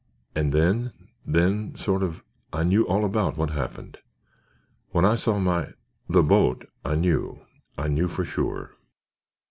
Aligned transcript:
"And 0.33 0.51
then—then, 0.51 1.75
sort 1.77 2.01
of, 2.01 2.23
I 2.51 2.63
knew 2.63 2.87
all 2.87 3.05
about 3.05 3.37
what 3.37 3.51
happened. 3.51 3.99
When 4.89 5.05
I 5.05 5.13
saw 5.13 5.37
my—the—boat, 5.37 6.65
I 6.83 6.95
knew. 6.95 7.45
I 7.77 7.87
knew 7.87 8.07
for 8.07 8.25
sure." 8.25 8.71